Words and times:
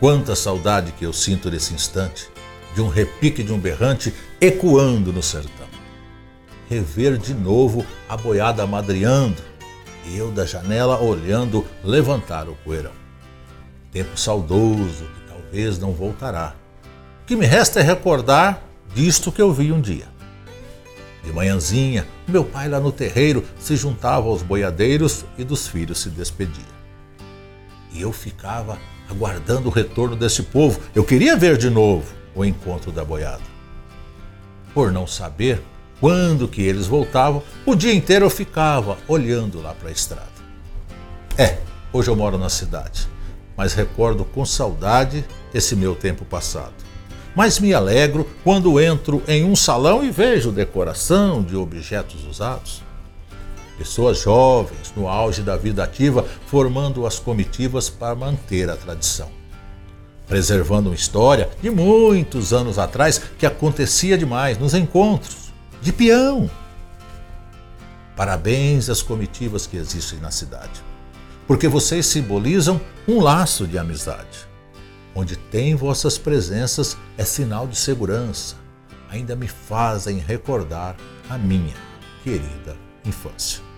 Quanta 0.00 0.36
saudade 0.36 0.92
que 0.92 1.04
eu 1.04 1.12
sinto 1.12 1.50
nesse 1.50 1.74
instante 1.74 2.30
de 2.72 2.80
um 2.80 2.88
repique 2.88 3.42
de 3.42 3.52
um 3.52 3.58
berrante 3.58 4.14
ecoando 4.40 5.12
no 5.12 5.22
sertão. 5.22 5.66
Rever 6.70 7.18
de 7.18 7.34
novo 7.34 7.84
a 8.08 8.16
boiada 8.16 8.64
madreando 8.64 9.42
e 10.06 10.16
eu 10.16 10.30
da 10.30 10.46
janela 10.46 11.02
olhando 11.02 11.64
levantar 11.82 12.48
o 12.48 12.54
poeirão. 12.64 12.92
Tempo 13.90 14.16
saudoso 14.16 15.04
que 15.04 15.32
talvez 15.32 15.80
não 15.80 15.92
voltará. 15.92 16.54
O 17.22 17.26
que 17.26 17.34
me 17.34 17.46
resta 17.46 17.80
é 17.80 17.82
recordar 17.82 18.62
disto 18.94 19.32
que 19.32 19.42
eu 19.42 19.52
vi 19.52 19.72
um 19.72 19.80
dia. 19.80 20.06
De 21.24 21.32
manhãzinha, 21.32 22.06
meu 22.28 22.44
pai 22.44 22.68
lá 22.68 22.78
no 22.78 22.92
terreiro 22.92 23.44
se 23.58 23.74
juntava 23.74 24.28
aos 24.28 24.42
boiadeiros 24.42 25.24
e 25.36 25.42
dos 25.42 25.66
filhos 25.66 25.98
se 25.98 26.08
despedia. 26.08 26.78
E 27.92 28.00
eu 28.00 28.12
ficava 28.12 28.78
aguardando 29.08 29.68
o 29.68 29.72
retorno 29.72 30.14
desse 30.14 30.42
povo. 30.42 30.80
Eu 30.94 31.04
queria 31.04 31.36
ver 31.36 31.56
de 31.56 31.70
novo 31.70 32.12
o 32.34 32.44
encontro 32.44 32.92
da 32.92 33.04
boiada. 33.04 33.42
Por 34.74 34.92
não 34.92 35.06
saber 35.06 35.62
quando 36.00 36.46
que 36.46 36.62
eles 36.62 36.86
voltavam, 36.86 37.42
o 37.66 37.74
dia 37.74 37.92
inteiro 37.92 38.24
eu 38.26 38.30
ficava 38.30 38.96
olhando 39.08 39.60
lá 39.60 39.74
para 39.74 39.88
a 39.88 39.92
estrada. 39.92 40.28
É, 41.36 41.58
hoje 41.92 42.08
eu 42.08 42.16
moro 42.16 42.38
na 42.38 42.48
cidade, 42.48 43.08
mas 43.56 43.74
recordo 43.74 44.24
com 44.24 44.44
saudade 44.44 45.24
esse 45.52 45.74
meu 45.74 45.96
tempo 45.96 46.24
passado. 46.24 46.74
Mas 47.34 47.58
me 47.58 47.72
alegro 47.72 48.28
quando 48.42 48.80
entro 48.80 49.22
em 49.26 49.44
um 49.44 49.54
salão 49.54 50.04
e 50.04 50.10
vejo 50.10 50.50
decoração 50.50 51.42
de 51.42 51.56
objetos 51.56 52.24
usados. 52.24 52.82
Pessoas 53.78 54.18
jovens, 54.18 54.92
no 54.96 55.06
auge 55.06 55.40
da 55.40 55.56
vida 55.56 55.84
ativa, 55.84 56.26
formando 56.46 57.06
as 57.06 57.20
comitivas 57.20 57.88
para 57.88 58.12
manter 58.16 58.68
a 58.68 58.76
tradição. 58.76 59.30
Preservando 60.26 60.90
uma 60.90 60.96
história 60.96 61.48
de 61.62 61.70
muitos 61.70 62.52
anos 62.52 62.76
atrás 62.76 63.22
que 63.38 63.46
acontecia 63.46 64.18
demais 64.18 64.58
nos 64.58 64.74
encontros, 64.74 65.52
de 65.80 65.92
peão. 65.92 66.50
Parabéns 68.16 68.90
às 68.90 69.00
comitivas 69.00 69.64
que 69.64 69.76
existem 69.76 70.18
na 70.18 70.32
cidade, 70.32 70.82
porque 71.46 71.68
vocês 71.68 72.04
simbolizam 72.04 72.80
um 73.06 73.20
laço 73.20 73.64
de 73.64 73.78
amizade. 73.78 74.48
Onde 75.14 75.36
tem 75.36 75.76
vossas 75.76 76.18
presenças 76.18 76.96
é 77.16 77.24
sinal 77.24 77.68
de 77.68 77.76
segurança, 77.78 78.56
ainda 79.08 79.36
me 79.36 79.46
fazem 79.46 80.18
recordar 80.18 80.96
a 81.30 81.38
minha 81.38 81.74
querida 82.24 82.76
infância. 83.04 83.68